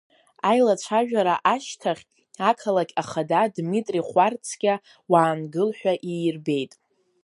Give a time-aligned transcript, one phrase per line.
[0.49, 2.03] Аилацәажәара ашьҭахь
[2.49, 4.75] ақалақь ахада Дмитри Хәарцкиа,
[5.11, 6.73] уаангыл ҳәа иирбеит.